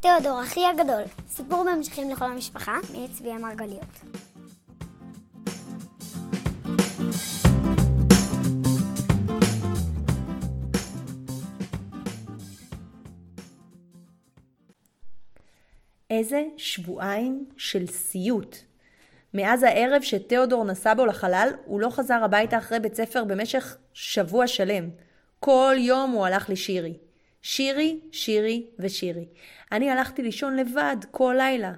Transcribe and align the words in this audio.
תיאודור, 0.00 0.42
אחי 0.42 0.66
הגדול, 0.66 1.02
סיפור 1.28 1.64
בהמשכים 1.64 2.10
לכל 2.10 2.24
המשפחה, 2.24 2.78
מאת 2.92 3.10
צבי 3.12 3.30
המרגליות. 3.30 3.84
איזה 16.10 16.42
שבועיים 16.56 17.44
של 17.56 17.86
סיוט. 17.86 18.56
מאז 19.34 19.62
הערב 19.62 20.02
שתיאודור 20.02 20.64
נסע 20.64 20.94
בו 20.94 21.06
לחלל, 21.06 21.48
הוא 21.64 21.80
לא 21.80 21.90
חזר 21.90 22.24
הביתה 22.24 22.58
אחרי 22.58 22.80
בית 22.80 22.94
ספר 22.94 23.24
במשך 23.24 23.76
שבוע 23.92 24.46
שלם. 24.46 24.90
כל 25.40 25.74
יום 25.78 26.10
הוא 26.10 26.26
הלך 26.26 26.50
לשירי. 26.50 27.07
שירי, 27.42 28.00
שירי 28.12 28.66
ושירי. 28.78 29.26
אני 29.72 29.90
הלכתי 29.90 30.22
לישון 30.22 30.56
לבד 30.56 30.96
כל 31.10 31.34
לילה. 31.38 31.72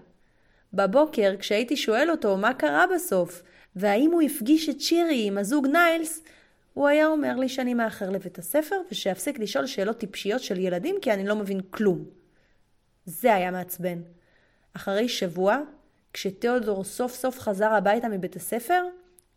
בבוקר, 0.72 1.34
כשהייתי 1.38 1.76
שואל 1.76 2.10
אותו 2.10 2.36
מה 2.36 2.54
קרה 2.54 2.84
בסוף, 2.94 3.42
והאם 3.76 4.10
הוא 4.12 4.22
הפגיש 4.22 4.68
את 4.68 4.80
שירי 4.80 5.26
עם 5.26 5.38
הזוג 5.38 5.66
ניילס, 5.66 6.22
הוא 6.74 6.88
היה 6.88 7.06
אומר 7.06 7.36
לי 7.36 7.48
שאני 7.48 7.74
מאחר 7.74 8.10
לבית 8.10 8.38
הספר 8.38 8.76
ושיפסיק 8.90 9.38
לשאול 9.38 9.66
שאלות 9.66 9.98
טיפשיות 9.98 10.40
של 10.42 10.58
ילדים 10.58 10.96
כי 11.02 11.12
אני 11.12 11.26
לא 11.26 11.36
מבין 11.36 11.60
כלום. 11.70 12.04
זה 13.04 13.34
היה 13.34 13.50
מעצבן. 13.50 13.98
אחרי 14.72 15.08
שבוע, 15.08 15.58
כשתיאודור 16.12 16.84
סוף 16.84 17.14
סוף 17.14 17.38
חזר 17.38 17.72
הביתה 17.72 18.08
מבית 18.08 18.36
הספר, 18.36 18.84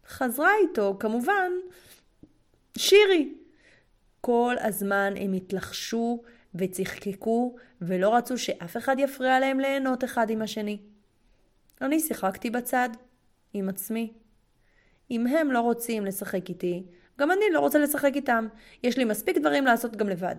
חזרה 0.07 0.51
איתו, 0.61 0.95
כמובן, 0.99 1.51
שירי. 2.77 3.33
כל 4.25 4.55
הזמן 4.59 5.13
הם 5.17 5.33
התלחשו 5.33 6.21
וצחקקו 6.55 7.55
ולא 7.81 8.15
רצו 8.15 8.37
שאף 8.37 8.77
אחד 8.77 8.95
יפריע 8.99 9.39
להם 9.39 9.59
ליהנות 9.59 10.03
אחד 10.03 10.29
עם 10.29 10.41
השני. 10.41 10.77
אני 11.81 11.99
שיחקתי 11.99 12.49
בצד, 12.49 12.89
עם 13.53 13.69
עצמי. 13.69 14.13
אם 15.11 15.27
הם 15.27 15.51
לא 15.51 15.59
רוצים 15.59 16.05
לשחק 16.05 16.49
איתי, 16.49 16.83
גם 17.19 17.31
אני 17.31 17.45
לא 17.51 17.59
רוצה 17.59 17.79
לשחק 17.79 18.11
איתם. 18.15 18.47
יש 18.83 18.97
לי 18.97 19.03
מספיק 19.05 19.37
דברים 19.37 19.65
לעשות 19.65 19.95
גם 19.95 20.09
לבד. 20.09 20.35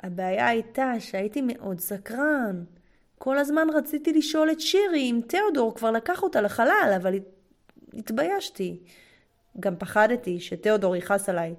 הבעיה 0.00 0.48
הייתה 0.48 0.92
שהייתי 0.98 1.42
מאוד 1.42 1.80
סקרן. 1.80 2.64
כל 3.18 3.38
הזמן 3.38 3.66
רציתי 3.74 4.12
לשאול 4.12 4.50
את 4.50 4.60
שירי 4.60 5.10
אם 5.10 5.20
תיאודור 5.26 5.74
כבר 5.74 5.90
לקח 5.90 6.22
אותה 6.22 6.40
לחלל, 6.40 6.92
אבל 6.96 7.14
התביישתי. 7.94 8.80
גם 9.60 9.76
פחדתי 9.76 10.40
שתיאודור 10.40 10.96
יכעס 10.96 11.28
עליי, 11.28 11.54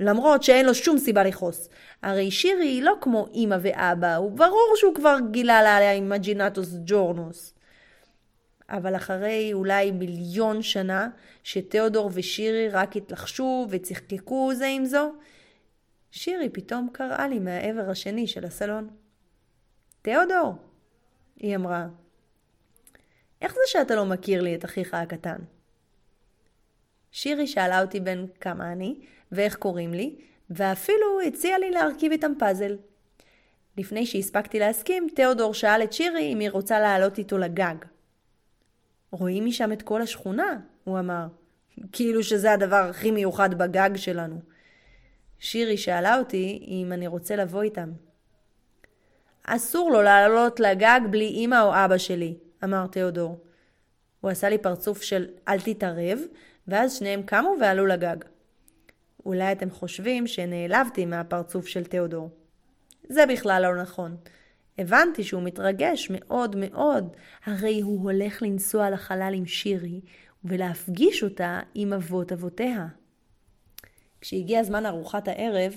למרות 0.00 0.42
שאין 0.42 0.66
לו 0.66 0.74
שום 0.74 0.98
סיבה 0.98 1.24
לכעוס. 1.24 1.68
הרי 2.02 2.30
שירי 2.30 2.66
היא 2.66 2.82
לא 2.82 2.94
כמו 3.00 3.26
אמא 3.34 3.56
ואבא, 3.60 4.16
הוא 4.16 4.30
ברור 4.30 4.72
שהוא 4.76 4.94
כבר 4.94 5.16
גילה 5.30 5.62
לה 5.62 5.76
עליה 5.76 5.92
עם 5.92 6.08
מג'ינטוס 6.08 6.74
ג'ורנוס. 6.84 7.54
אבל 8.68 8.96
אחרי 8.96 9.50
אולי 9.52 9.90
מיליון 9.90 10.62
שנה, 10.62 11.08
שתיאודור 11.44 12.10
ושירי 12.14 12.68
רק 12.68 12.96
התלחשו 12.96 13.66
וצחקקו 13.70 14.50
זה 14.54 14.66
עם 14.66 14.84
זו, 14.84 15.12
שירי 16.10 16.48
פתאום 16.48 16.88
קראה 16.92 17.28
לי 17.28 17.38
מהעבר 17.38 17.90
השני 17.90 18.26
של 18.26 18.44
הסלון. 18.44 18.88
תיאודור, 20.02 20.54
היא 21.36 21.56
אמרה, 21.56 21.86
איך 23.42 23.52
זה 23.52 23.60
שאתה 23.66 23.94
לא 23.94 24.04
מכיר 24.04 24.42
לי 24.42 24.54
את 24.54 24.64
אחיך 24.64 24.94
הקטן? 24.94 25.38
שירי 27.10 27.46
שאלה 27.46 27.82
אותי 27.82 28.00
בן 28.00 28.26
כמה 28.40 28.72
אני, 28.72 29.00
ואיך 29.32 29.56
קוראים 29.56 29.94
לי, 29.94 30.16
ואפילו 30.50 31.20
הציעה 31.26 31.58
לי 31.58 31.70
להרכיב 31.70 32.12
איתם 32.12 32.32
פאזל. 32.38 32.76
לפני 33.76 34.06
שהספקתי 34.06 34.58
להסכים, 34.58 35.08
תיאודור 35.14 35.54
שאל 35.54 35.82
את 35.82 35.92
שירי 35.92 36.32
אם 36.32 36.38
היא 36.38 36.50
רוצה 36.50 36.80
לעלות 36.80 37.18
איתו 37.18 37.38
לגג. 37.38 37.74
רואים 39.10 39.46
משם 39.46 39.72
את 39.72 39.82
כל 39.82 40.02
השכונה, 40.02 40.58
הוא 40.84 40.98
אמר. 40.98 41.26
כאילו 41.92 42.22
שזה 42.22 42.52
הדבר 42.52 42.76
הכי 42.90 43.10
מיוחד 43.10 43.54
בגג 43.54 43.90
שלנו. 43.96 44.40
שירי 45.38 45.76
שאלה 45.76 46.18
אותי 46.18 46.64
אם 46.68 46.92
אני 46.92 47.06
רוצה 47.06 47.36
לבוא 47.36 47.62
איתם. 47.62 47.90
אסור 49.44 49.90
לו 49.90 50.02
לעלות 50.02 50.60
לגג 50.60 51.00
בלי 51.10 51.28
אמא 51.28 51.62
או 51.62 51.70
אבא 51.84 51.98
שלי, 51.98 52.34
אמר 52.64 52.86
תיאודור. 52.86 53.44
הוא 54.20 54.30
עשה 54.30 54.48
לי 54.48 54.58
פרצוף 54.58 55.02
של 55.02 55.26
אל 55.48 55.60
תתערב, 55.60 56.18
ואז 56.68 56.98
שניהם 56.98 57.22
קמו 57.22 57.54
ועלו 57.60 57.86
לגג. 57.86 58.16
אולי 59.28 59.52
אתם 59.52 59.70
חושבים 59.70 60.26
שנעלבתי 60.26 61.06
מהפרצוף 61.06 61.66
של 61.66 61.84
תיאודור. 61.84 62.30
זה 63.08 63.26
בכלל 63.26 63.62
לא 63.62 63.82
נכון. 63.82 64.16
הבנתי 64.78 65.24
שהוא 65.24 65.42
מתרגש 65.42 66.08
מאוד 66.10 66.56
מאוד, 66.56 67.16
הרי 67.44 67.80
הוא 67.80 68.02
הולך 68.02 68.42
לנסוע 68.42 68.90
לחלל 68.90 69.32
עם 69.36 69.46
שירי 69.46 70.00
ולהפגיש 70.44 71.22
אותה 71.22 71.60
עם 71.74 71.92
אבות 71.92 72.32
אבותיה. 72.32 72.86
כשהגיע 74.20 74.62
זמן 74.62 74.86
ארוחת 74.86 75.28
הערב, 75.28 75.72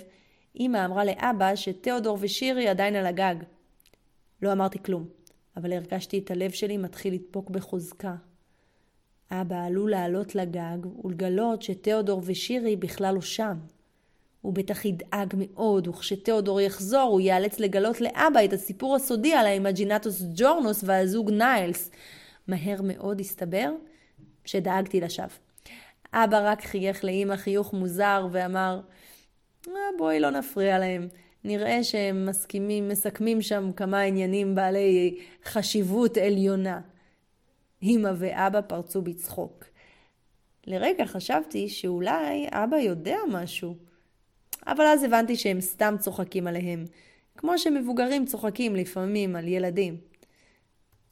אמא 0.59 0.85
אמרה 0.85 1.05
לאבא 1.05 1.55
שתיאודור 1.55 2.17
ושירי 2.21 2.67
עדיין 2.67 2.95
על 2.95 3.05
הגג. 3.05 3.35
לא 4.41 4.51
אמרתי 4.51 4.83
כלום, 4.83 5.07
אבל 5.57 5.73
הרגשתי 5.73 6.19
את 6.19 6.31
הלב 6.31 6.51
שלי 6.51 6.77
מתחיל 6.77 7.13
לדפוק 7.13 7.49
בחוזקה. 7.49 8.15
אבא 9.31 9.65
עלול 9.65 9.91
לעלות 9.91 10.35
לגג 10.35 10.77
ולגלות 11.03 11.61
שתיאודור 11.61 12.21
ושירי 12.25 12.75
בכלל 12.75 13.15
לא 13.15 13.21
שם. 13.21 13.57
הוא 14.41 14.53
בטח 14.53 14.85
ידאג 14.85 15.33
מאוד, 15.37 15.87
וכשתיאודור 15.87 16.61
יחזור 16.61 17.01
הוא 17.01 17.21
ייאלץ 17.21 17.59
לגלות 17.59 18.01
לאבא 18.01 18.45
את 18.45 18.53
הסיפור 18.53 18.95
הסודי 18.95 19.33
על 19.33 19.45
האימג'ינטוס 19.45 20.23
ג'ורנוס 20.33 20.83
והזוג 20.83 21.31
ניילס. 21.31 21.91
מהר 22.47 22.81
מאוד 22.83 23.19
הסתבר 23.19 23.71
שדאגתי 24.45 25.01
לשווא. 25.01 25.27
אבא 26.13 26.51
רק 26.51 26.61
חייך 26.61 27.05
לאמא 27.05 27.35
חיוך 27.35 27.73
מוזר 27.73 28.27
ואמר, 28.31 28.79
אה, 29.67 29.73
בואי 29.97 30.19
לא 30.19 30.29
נפריע 30.29 30.79
להם. 30.79 31.07
נראה 31.43 31.83
שהם 31.83 32.25
מסכימים, 32.25 32.87
מסכמים 32.87 33.41
שם 33.41 33.71
כמה 33.75 34.01
עניינים 34.01 34.55
בעלי 34.55 35.17
חשיבות 35.45 36.17
עליונה. 36.17 36.79
אמא 37.83 38.11
ואבא 38.17 38.61
פרצו 38.61 39.01
בצחוק. 39.01 39.65
לרגע 40.67 41.05
חשבתי 41.05 41.69
שאולי 41.69 42.47
אבא 42.51 42.77
יודע 42.77 43.17
משהו. 43.31 43.75
אבל 44.67 44.85
אז 44.85 45.03
הבנתי 45.03 45.35
שהם 45.35 45.61
סתם 45.61 45.95
צוחקים 45.99 46.47
עליהם, 46.47 46.85
כמו 47.37 47.57
שמבוגרים 47.57 48.25
צוחקים 48.25 48.75
לפעמים 48.75 49.35
על 49.35 49.47
ילדים. 49.47 49.97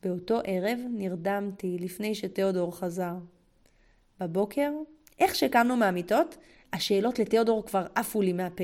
באותו 0.04 0.40
ערב 0.44 0.80
נרדמתי 0.90 1.78
לפני 1.80 2.16
שתיאודור 2.16 2.78
חזר. 2.78 3.14
בבוקר, 4.20 4.72
איך 5.20 5.36
שקמנו 5.36 5.76
מהמיטות, 5.76 6.38
השאלות 6.74 7.20
לתיאודור 7.20 7.66
כבר 7.66 7.88
עפו 7.96 8.22
לי 8.22 8.34
מהפה. 8.34 8.64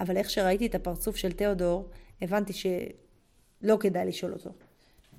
אבל 0.00 0.16
איך 0.16 0.30
שראיתי 0.30 0.66
את 0.66 0.74
הפרצוף 0.74 1.16
של 1.16 1.32
תיאודור, 1.32 1.88
הבנתי 2.22 2.52
שלא 2.52 3.76
כדאי 3.80 4.06
לשאול 4.06 4.32
אותו. 4.32 4.50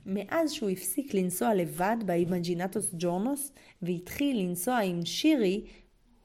מאז 0.06 0.52
שהוא 0.52 0.70
הפסיק 0.70 1.14
לנסוע 1.14 1.54
לבד 1.54 1.98
באימג'ינטוס 2.06 2.96
ג'ורנוס 2.98 3.52
והתחיל 3.82 4.40
לנסוע 4.40 4.78
עם 4.78 5.06
שירי, 5.06 5.66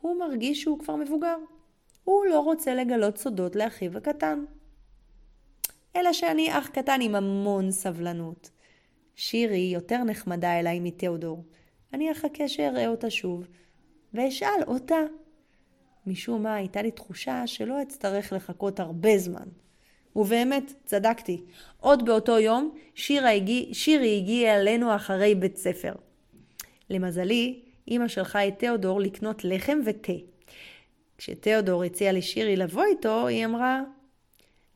הוא 0.00 0.18
מרגיש 0.18 0.62
שהוא 0.62 0.78
כבר 0.78 0.96
מבוגר. 0.96 1.36
הוא 2.04 2.26
לא 2.26 2.40
רוצה 2.40 2.74
לגלות 2.74 3.18
סודות 3.18 3.56
לאחיו 3.56 3.96
הקטן. 3.96 4.44
אלא 5.96 6.12
שאני 6.12 6.58
אח 6.58 6.68
קטן 6.68 6.98
עם 7.00 7.14
המון 7.14 7.70
סבלנות. 7.70 8.50
שירי 9.14 9.70
יותר 9.74 10.04
נחמדה 10.04 10.60
אליי 10.60 10.80
מתיאודור. 10.80 11.44
אני 11.94 12.12
אחכה 12.12 12.48
שאראה 12.48 12.88
אותה 12.88 13.10
שוב, 13.10 13.46
ואשאל 14.14 14.62
אותה. 14.66 15.00
משום 16.06 16.42
מה 16.42 16.54
הייתה 16.54 16.82
לי 16.82 16.90
תחושה 16.90 17.46
שלא 17.46 17.82
אצטרך 17.82 18.32
לחכות 18.32 18.80
הרבה 18.80 19.18
זמן. 19.18 19.48
ובאמת, 20.16 20.72
צדקתי. 20.84 21.40
עוד 21.80 22.04
באותו 22.04 22.38
יום, 22.38 22.74
שירי 22.94 23.36
הגיע, 23.36 23.64
שירי 23.72 24.16
הגיע 24.16 24.60
אלינו 24.60 24.96
אחרי 24.96 25.34
בית 25.34 25.56
ספר. 25.56 25.92
למזלי, 26.90 27.60
אמא 27.88 28.08
שלחה 28.08 28.48
את 28.48 28.58
תיאודור 28.58 29.00
לקנות 29.00 29.44
לחם 29.44 29.78
ותה. 29.84 30.12
כשתיאודור 31.18 31.84
הציע 31.84 32.12
לשירי 32.12 32.56
לבוא 32.56 32.84
איתו, 32.84 33.26
היא 33.26 33.44
אמרה, 33.44 33.82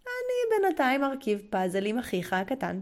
אני 0.03 0.63
בינתיים 0.63 1.05
ארכיב 1.05 1.43
פאזל 1.51 1.87
עם 1.87 1.99
אחיך 1.99 2.33
הקטן. 2.33 2.81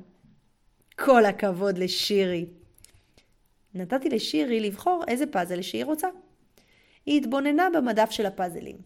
כל 0.98 1.24
הכבוד 1.24 1.78
לשירי. 1.78 2.46
נתתי 3.74 4.08
לשירי 4.08 4.60
לבחור 4.60 5.04
איזה 5.08 5.26
פאזל 5.26 5.62
שהיא 5.62 5.84
רוצה. 5.84 6.08
היא 7.06 7.20
התבוננה 7.20 7.68
במדף 7.74 8.10
של 8.10 8.26
הפאזלים. 8.26 8.76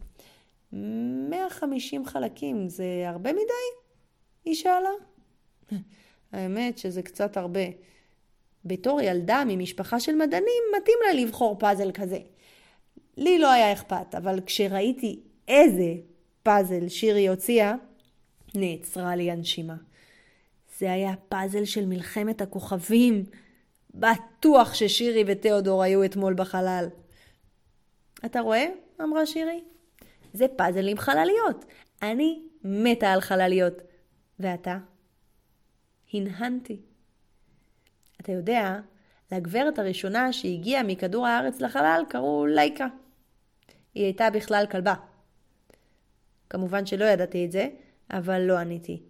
150 0.71 2.05
חלקים 2.05 2.69
זה 2.69 2.85
הרבה 3.05 3.33
מדי? 3.33 3.43
היא 4.45 4.55
שאלה. 4.55 4.89
האמת 6.31 6.77
שזה 6.77 7.01
קצת 7.01 7.37
הרבה. 7.37 7.61
בתור 8.65 9.01
ילדה 9.01 9.43
ממשפחה 9.47 9.99
של 9.99 10.15
מדענים, 10.15 10.63
מתאים 10.77 10.97
לה 11.07 11.21
לבחור 11.21 11.59
פאזל 11.59 11.91
כזה. 11.91 12.19
לי 13.17 13.39
לא 13.39 13.51
היה 13.51 13.73
אכפת, 13.73 14.15
אבל 14.15 14.39
כשראיתי 14.45 15.19
איזה 15.47 15.93
פאזל 16.43 16.87
שירי 16.87 17.27
הוציאה, 17.27 17.75
נעצרה 18.55 19.15
לי 19.15 19.31
הנשימה. 19.31 19.75
זה 20.79 20.91
היה 20.91 21.13
פאזל 21.29 21.65
של 21.65 21.85
מלחמת 21.85 22.41
הכוכבים. 22.41 23.25
בטוח 23.93 24.73
ששירי 24.73 25.23
ותיאודור 25.27 25.83
היו 25.83 26.05
אתמול 26.05 26.33
בחלל. 26.33 26.87
אתה 28.25 28.39
רואה? 28.39 28.65
אמרה 29.01 29.25
שירי. 29.25 29.63
זה 30.37 30.45
פאזל 30.55 30.87
עם 30.87 30.97
חלליות. 30.97 31.65
אני 32.01 32.41
מתה 32.63 33.13
על 33.13 33.21
חלליות. 33.21 33.73
ואתה? 34.39 34.77
הנהנתי. 36.13 36.81
אתה 38.21 38.31
יודע, 38.31 38.79
לגברת 39.31 39.79
הראשונה 39.79 40.33
שהגיעה 40.33 40.83
מכדור 40.83 41.27
הארץ 41.27 41.61
לחלל 41.61 42.03
קראו 42.09 42.45
לייקה. 42.45 42.87
היא 43.95 44.03
הייתה 44.03 44.29
בכלל 44.29 44.65
כלבה. 44.71 44.93
כמובן 46.49 46.85
שלא 46.85 47.05
ידעתי 47.05 47.45
את 47.45 47.51
זה, 47.51 47.69
אבל 48.11 48.41
לא 48.41 48.57
עניתי. 48.57 49.03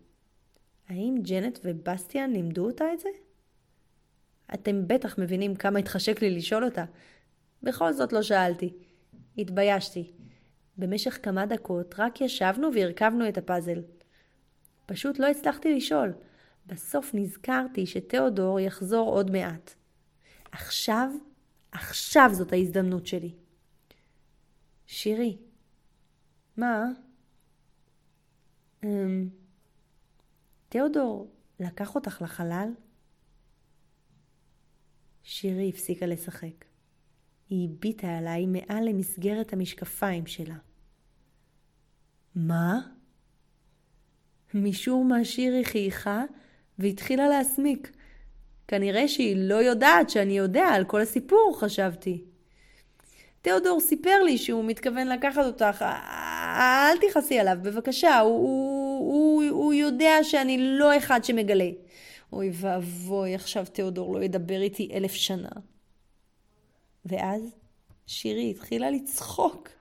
האם 0.90 1.16
ג'נט 1.22 1.60
ובסטיאן 1.64 2.32
לימדו 2.32 2.66
אותה 2.66 2.94
את 2.94 3.00
זה? 3.00 3.10
אתם 4.54 4.88
בטח 4.88 5.20
מבינים 5.20 5.56
כמה 5.56 5.80
התחשק 5.80 6.22
לי 6.22 6.30
לשאול 6.30 6.66
אותה. 6.66 6.86
בכל 7.64 7.94
זאת 7.94 8.14
לא 8.14 8.22
שאלתי. 8.22 8.74
התביישתי. 9.38 10.12
במשך 10.78 11.20
כמה 11.24 11.46
דקות 11.46 11.96
רק 11.98 12.22
ישבנו 12.22 12.70
והרכבנו 12.74 13.30
את 13.30 13.38
הפאזל. 13.38 13.82
פשוט 14.86 15.20
לא 15.20 15.28
הצלחתי 15.28 15.76
לשאול. 15.76 16.14
בסוף 16.66 17.12
נזכרתי 17.14 17.86
שתיאודור 17.86 18.60
יחזור 18.60 19.10
עוד 19.10 19.32
מעט. 19.32 19.74
עכשיו, 20.52 21.10
עכשיו 21.72 22.30
זאת 22.34 22.54
ההזדמנות 22.54 23.08
שלי. 23.08 23.34
שירי. 24.86 25.38
מה? 26.58 26.86
אמ... 28.84 29.30
תיאודור 30.70 31.32
לקח 31.60 31.96
אותך 31.96 32.22
לחלל? 32.22 32.70
שירי 35.24 35.70
הפסיקה 35.70 36.06
לשחק. 36.06 36.66
היא 37.50 37.70
הביטה 37.70 38.18
עליי 38.18 38.46
מעל 38.46 38.90
למסגרת 38.90 39.54
המשקפיים 39.54 40.28
שלה. 40.28 40.58
מה? 42.38 42.80
משום 44.54 45.08
מה 45.08 45.26
שירי 45.26 45.66
חייכה 45.66 46.24
והתחילה 46.80 47.28
להסמיק. 47.28 47.92
כנראה 48.68 49.08
שהיא 49.08 49.36
לא 49.40 49.56
יודעת 49.56 50.10
שאני 50.10 50.38
יודע 50.38 50.66
על 50.66 50.86
כל 50.86 51.02
הסיפור, 51.02 51.58
חשבתי. 51.60 52.24
תיאודור 53.42 53.80
סיפר 53.80 54.24
לי 54.24 54.38
שהוא 54.38 54.66
מתכוון 54.66 55.08
לקחת 55.08 55.46
אותך. 55.46 55.86
אל 56.58 56.98
תכעסי 57.10 57.40
עליו, 57.40 57.58
בבקשה, 57.62 58.20
הוא, 58.20 58.32
הוא, 58.40 59.44
הוא, 59.44 59.44
הוא 59.50 59.74
יודע 59.74 60.14
שאני 60.24 60.58
לא 60.60 60.98
אחד 60.98 61.24
שמגלה. 61.24 61.70
אוי 62.34 62.52
ואבוי, 62.54 63.36
עכשיו 63.36 63.66
תיאודור 63.66 64.16
לא 64.16 64.24
ידבר 64.24 64.62
איתי 64.62 64.90
אלף 64.94 65.14
שנה. 65.14 65.50
ואז 67.06 67.56
שירי 68.08 68.50
התחילה 68.50 68.90
לצחוק. 68.90 69.77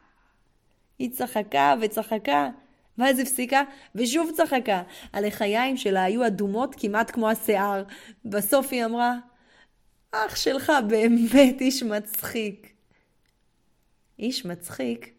היא 0.99 1.11
צחקה 1.11 1.75
וצחקה, 1.81 2.51
ואז 2.99 3.19
הפסיקה, 3.19 3.63
ושוב 3.95 4.31
צחקה. 4.37 4.83
הלחיים 5.13 5.77
שלה 5.77 6.05
היו 6.05 6.27
אדומות 6.27 6.75
כמעט 6.79 7.11
כמו 7.11 7.31
השיער. 7.31 7.85
בסוף 8.25 8.69
היא 8.71 8.85
אמרה, 8.85 9.15
אח 10.13 10.37
שלך 10.37 10.73
באמת 10.89 11.61
איש 11.61 11.83
מצחיק. 11.83 12.73
איש 14.19 14.47
מצחיק? 14.47 15.15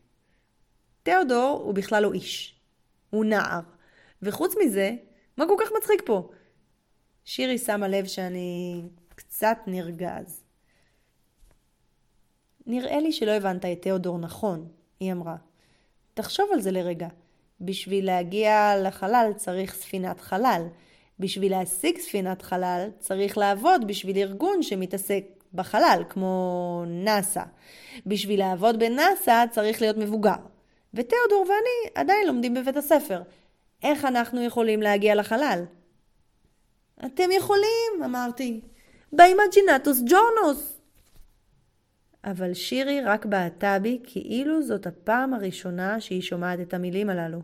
תיאודור 1.03 1.61
הוא 1.65 1.73
בכלל 1.73 2.03
לא 2.03 2.13
איש. 2.13 2.55
הוא 3.09 3.25
נער. 3.25 3.61
וחוץ 4.21 4.53
מזה, 4.65 4.95
מה 5.37 5.45
כל 5.47 5.55
כך 5.59 5.71
מצחיק 5.77 6.01
פה? 6.05 6.29
שירי 7.25 7.57
שמה 7.57 7.87
לב 7.87 8.05
שאני 8.05 8.81
קצת 9.15 9.57
נרגז. 9.67 10.43
נראה 12.65 12.99
לי 12.99 13.11
שלא 13.11 13.31
הבנת 13.31 13.65
את 13.65 13.81
תיאודור 13.81 14.17
נכון, 14.19 14.67
היא 14.99 15.11
אמרה. 15.11 15.35
תחשוב 16.17 16.49
על 16.53 16.61
זה 16.61 16.71
לרגע. 16.71 17.07
בשביל 17.61 18.05
להגיע 18.05 18.73
לחלל 18.83 19.31
צריך 19.35 19.73
ספינת 19.75 20.19
חלל. 20.19 20.61
בשביל 21.19 21.51
להשיג 21.51 21.97
ספינת 21.97 22.41
חלל 22.41 22.89
צריך 22.99 23.37
לעבוד 23.37 23.87
בשביל 23.87 24.17
ארגון 24.17 24.63
שמתעסק 24.63 25.23
בחלל, 25.53 26.03
כמו 26.09 26.83
נאסא. 26.87 27.43
בשביל 28.05 28.39
לעבוד 28.39 28.79
בנאסא 28.79 29.45
צריך 29.51 29.81
להיות 29.81 29.97
מבוגר. 29.97 30.35
ותיאודור 30.93 31.41
ואני 31.41 31.91
עדיין 31.95 32.27
לומדים 32.27 32.53
בבית 32.53 32.77
הספר. 32.77 33.21
איך 33.83 34.05
אנחנו 34.05 34.43
יכולים 34.43 34.81
להגיע 34.81 35.15
לחלל? 35.15 35.63
אתם 37.05 37.31
יכולים, 37.31 38.03
אמרתי. 38.05 38.61
באימג'ינטוס 39.13 40.01
ג'ורנוס. 40.09 40.76
אבל 42.23 42.53
שירי 42.53 43.01
רק 43.01 43.25
בעטה 43.25 43.79
בי 43.79 43.99
כאילו 44.03 44.61
זאת 44.61 44.87
הפעם 44.87 45.33
הראשונה 45.33 46.01
שהיא 46.01 46.21
שומעת 46.21 46.59
את 46.59 46.73
המילים 46.73 47.09
הללו. 47.09 47.41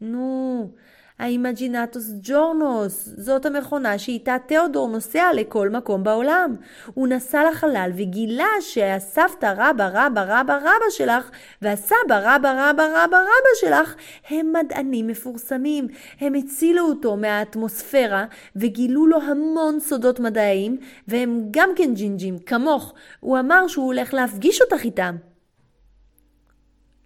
נו, 0.00 0.72
האימג'ינטוס 1.18 2.12
ג'ורנוס, 2.20 3.08
זאת 3.16 3.46
המכונה 3.46 3.98
שאיתה 3.98 4.36
תיאודור 4.46 4.88
נוסע 4.88 5.30
לכל 5.34 5.68
מקום 5.68 6.04
בעולם. 6.04 6.54
הוא 6.94 7.08
נסע 7.08 7.50
לחלל 7.50 7.90
וגילה 7.96 8.48
שהסבתא 8.60 9.54
רבא 9.56 9.90
רבא 9.92 10.24
רבא 10.28 10.56
רבא 10.56 10.90
שלך 10.90 11.30
והסבא 11.62 11.94
רבא 12.10 12.70
רבא 12.70 12.82
רבא 12.82 13.16
רבא 13.16 13.50
שלך 13.60 13.94
הם 14.28 14.52
מדענים 14.52 15.06
מפורסמים. 15.06 15.88
הם 16.20 16.34
הצילו 16.34 16.88
אותו 16.88 17.16
מהאטמוספירה 17.16 18.24
וגילו 18.56 19.06
לו 19.06 19.22
המון 19.22 19.80
סודות 19.80 20.20
מדעיים 20.20 20.78
והם 21.08 21.48
גם 21.50 21.70
כן 21.76 21.94
ג'ינג'ים, 21.94 22.38
כמוך. 22.38 22.94
הוא 23.20 23.38
אמר 23.38 23.68
שהוא 23.68 23.86
הולך 23.86 24.14
להפגיש 24.14 24.60
אותך 24.60 24.84
איתם. 24.84 25.16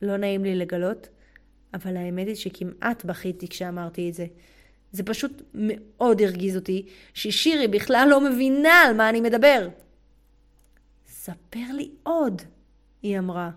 לא 0.03 0.17
נעים 0.17 0.45
לי 0.45 0.55
לגלות, 0.55 1.09
אבל 1.75 1.97
האמת 1.97 2.26
היא 2.26 2.35
שכמעט 2.35 3.05
בכיתי 3.05 3.49
כשאמרתי 3.49 4.09
את 4.09 4.15
זה. 4.15 4.26
זה 4.93 5.03
פשוט 5.03 5.43
מאוד 5.55 6.23
הרגיז 6.23 6.56
אותי 6.56 6.87
ששירי 7.15 7.69
בכלל 7.69 8.06
לא 8.11 8.20
מבינה 8.20 8.82
על 8.87 8.97
מה 8.97 9.09
אני 9.09 9.20
מדבר. 9.20 9.69
ספר 11.09 11.73
לי 11.75 11.91
עוד, 12.03 12.43
היא 13.03 13.19
אמרה. 13.19 13.50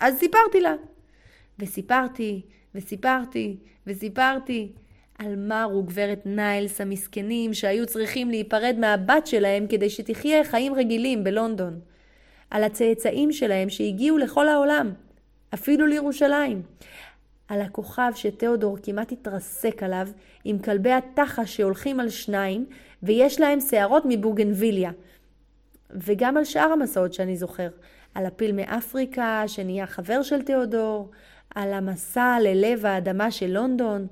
אז 0.00 0.14
סיפרתי 0.18 0.60
לה. 0.60 0.74
וסיפרתי, 1.58 2.42
וסיפרתי, 2.74 3.56
וסיפרתי 3.86 4.72
על 5.18 5.36
מר 5.36 5.76
וגברת 5.78 6.22
ניילס 6.26 6.80
המסכנים 6.80 7.54
שהיו 7.54 7.86
צריכים 7.86 8.30
להיפרד 8.30 8.76
מהבת 8.78 9.26
שלהם 9.26 9.66
כדי 9.66 9.90
שתחיה 9.90 10.44
חיים 10.44 10.74
רגילים 10.74 11.24
בלונדון. 11.24 11.80
על 12.50 12.64
הצאצאים 12.64 13.32
שלהם 13.32 13.70
שהגיעו 13.70 14.18
לכל 14.18 14.48
העולם. 14.48 14.92
אפילו 15.54 15.86
לירושלים. 15.86 16.62
על 17.48 17.60
הכוכב 17.60 18.12
שתיאודור 18.14 18.78
כמעט 18.82 19.12
התרסק 19.12 19.82
עליו, 19.82 20.08
עם 20.44 20.58
כלבי 20.58 20.92
התחה 20.92 21.46
שהולכים 21.46 22.00
על 22.00 22.08
שניים, 22.08 22.66
ויש 23.02 23.40
להם 23.40 23.60
שערות 23.60 24.02
מבוגנביליה. 24.08 24.90
וגם 25.90 26.36
על 26.36 26.44
שאר 26.44 26.72
המסעות 26.72 27.14
שאני 27.14 27.36
זוכר. 27.36 27.68
על 28.14 28.26
הפיל 28.26 28.52
מאפריקה, 28.52 29.42
שנהיה 29.46 29.86
חבר 29.86 30.22
של 30.22 30.42
תיאודור, 30.42 31.10
על 31.54 31.72
המסע 31.72 32.38
ללב 32.42 32.86
האדמה 32.86 33.30
של 33.30 33.46
לונדון, 33.46 34.06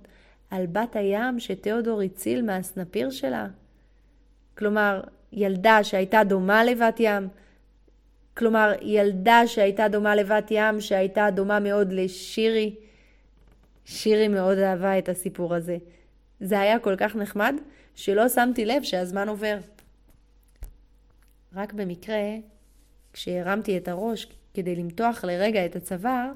על 0.51 0.67
בת 0.67 0.97
הים 0.97 1.41
שתיאודור 1.41 2.01
הציל 2.03 2.43
מהסנפיר 2.43 3.11
שלה. 3.11 3.47
כלומר, 4.59 5.01
ילדה 5.33 5.85
שהייתה 5.85 6.25
דומה 6.25 6.65
לבת 6.65 6.97
ים, 6.99 7.29
כלומר, 8.37 8.73
ילדה 8.83 9.43
שהייתה 9.47 9.89
דומה 9.89 10.17
לבת 10.17 10.47
ים, 10.51 10.81
שהייתה 10.81 11.29
דומה 11.31 11.61
מאוד 11.61 11.93
לשירי. 11.93 12.75
שירי 13.85 14.29
מאוד 14.29 14.59
אהבה 14.59 14.99
את 14.99 15.09
הסיפור 15.09 15.55
הזה. 15.55 15.77
זה 16.41 16.61
היה 16.61 16.79
כל 16.79 16.97
כך 16.97 17.17
נחמד, 17.17 17.55
שלא 17.95 18.29
שמתי 18.29 18.65
לב 18.65 18.83
שהזמן 18.83 19.29
עובר. 19.29 19.59
רק 21.55 21.73
במקרה, 21.73 22.23
כשהרמתי 23.13 23.77
את 23.77 23.89
הראש 23.89 24.27
כדי 24.55 24.77
למתוח 24.77 25.25
לרגע 25.25 25.67
את 25.67 25.77
הצוואר, 25.77 26.33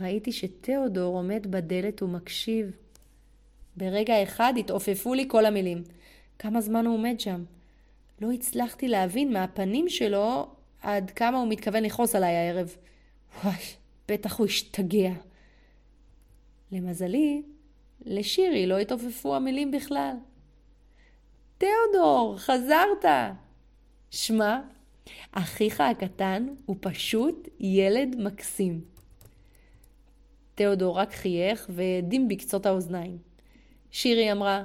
ראיתי 0.00 0.32
שתיאודור 0.32 1.16
עומד 1.16 1.46
בדלת 1.50 2.02
ומקשיב. 2.02 2.70
ברגע 3.76 4.22
אחד 4.22 4.54
התעופפו 4.58 5.14
לי 5.14 5.24
כל 5.28 5.46
המילים. 5.46 5.82
כמה 6.38 6.60
זמן 6.60 6.86
הוא 6.86 6.94
עומד 6.94 7.20
שם? 7.20 7.44
לא 8.20 8.32
הצלחתי 8.32 8.88
להבין 8.88 9.32
מהפנים 9.32 9.88
שלו 9.88 10.48
עד 10.82 11.10
כמה 11.10 11.38
הוא 11.38 11.48
מתכוון 11.48 11.82
לכעוס 11.82 12.14
עליי 12.14 12.34
הערב. 12.34 12.76
וואי, 13.44 13.62
בטח 14.08 14.38
הוא 14.38 14.46
השתגע. 14.46 15.12
למזלי, 16.72 17.42
לשירי 18.04 18.66
לא 18.66 18.78
התעופפו 18.78 19.34
המילים 19.36 19.70
בכלל. 19.70 20.14
תיאודור, 21.58 22.38
חזרת! 22.38 23.04
שמע, 24.10 24.60
אחיך 25.32 25.80
הקטן 25.80 26.48
הוא 26.66 26.76
פשוט 26.80 27.48
ילד 27.60 28.16
מקסים. 28.18 28.80
תיאודור 30.54 30.98
רק 30.98 31.12
חייך 31.12 31.66
והדים 31.68 32.28
בקצות 32.28 32.66
האוזניים. 32.66 33.18
שירי 33.90 34.32
אמרה, 34.32 34.64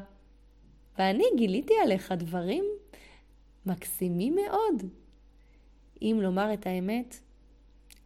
ואני 0.97 1.23
גיליתי 1.37 1.73
עליך 1.83 2.11
דברים 2.11 2.65
מקסימים 3.65 4.35
מאוד. 4.35 4.83
אם 6.01 6.17
לומר 6.21 6.53
את 6.53 6.67
האמת, 6.67 7.19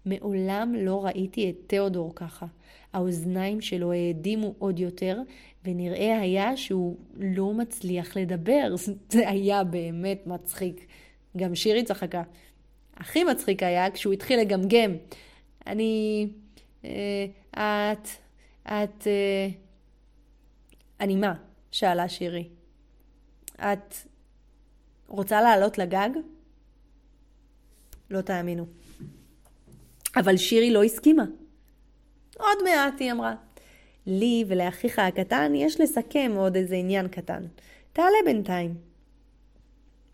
מעולם 0.06 0.76
לא 0.76 1.06
ראיתי 1.06 1.50
את 1.50 1.56
תיאודור 1.68 2.16
ככה. 2.16 2.46
האוזניים 2.94 3.62
שלו 3.62 3.92
האדימו 3.94 4.54
עוד 4.60 4.80
יותר, 4.80 5.20
ונראה 5.66 6.20
היה 6.20 6.58
שהוא 6.58 6.98
לא 7.16 7.54
מצליח 7.54 8.18
לדבר. 8.18 8.76
זה 9.12 9.30
היה 9.30 9.64
באמת 9.64 10.28
מצחיק. 10.28 10.86
גם 11.38 11.56
שירי 11.56 11.84
צחקה. 11.84 12.24
הכי 12.98 13.24
מצחיק 13.24 13.64
היה 13.64 13.92
כשהוא 13.92 14.14
התחיל 14.14 14.40
לגמגם. 14.40 14.92
אני... 15.68 16.28
אה, 16.86 17.26
את... 17.54 18.08
את... 18.64 19.08
אה... 19.08 19.48
אני 21.00 21.16
מה? 21.16 21.34
שאלה 21.72 22.10
שירי. 22.10 22.50
את 23.56 23.96
רוצה 25.08 25.42
לעלות 25.42 25.78
לגג? 25.78 26.10
לא 28.12 28.22
תאמינו. 28.22 28.66
אבל 30.16 30.38
שירי 30.38 30.72
לא 30.72 30.84
הסכימה. 30.84 31.24
עוד 32.38 32.58
מעט, 32.64 33.00
היא 33.00 33.12
אמרה. 33.12 33.36
לי 34.08 34.46
ולאחיך 34.48 35.00
הקטן 35.00 35.56
יש 35.56 35.82
לסכם 35.82 36.32
עוד 36.36 36.56
איזה 36.56 36.76
עניין 36.76 37.08
קטן. 37.08 37.44
תעלה 37.94 38.18
בינתיים. 38.26 38.76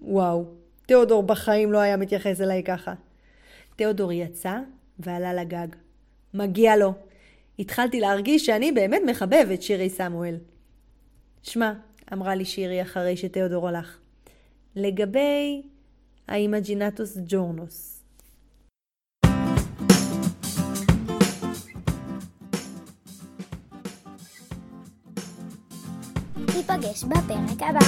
וואו, 0.02 0.46
תיאודור 0.86 1.24
בחיים 1.24 1.72
לא 1.72 1.78
היה 1.78 1.98
מתייחס 1.98 2.42
אליי 2.42 2.64
ככה. 2.64 2.94
תיאודור 3.76 4.12
יצא 4.12 4.60
ועלה 5.00 5.34
לגג. 5.34 5.68
מגיע 6.34 6.78
לו. 6.78 6.94
התחלתי 7.60 8.00
להרגיש 8.00 8.46
שאני 8.46 8.72
באמת 8.72 9.02
מחבב 9.06 9.48
את 9.54 9.62
שירי 9.62 9.90
סמואל. 9.90 10.36
שמע, 11.44 11.74
אמרה 12.14 12.36
לי 12.36 12.46
שירי 12.46 12.82
אחרי 12.82 13.18
שתיאודור 13.18 13.68
הלך, 13.68 13.98
לגבי 14.76 15.62
האימג'ינטוס 16.28 17.18
ג'ורנוס. 17.28 18.04
ניפגש 26.38 27.04
בפרק 27.04 27.62
הבא. 27.62 27.80